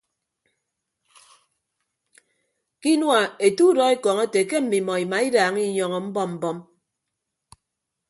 [2.81, 6.57] Ke inua ete udọ ekọñ ete ke mmimọ imaidaaña inyọñọ mbọm mbọm.